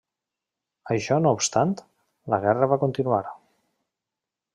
[0.95, 1.73] Això no obstant,
[2.35, 3.21] la guerra va continuar.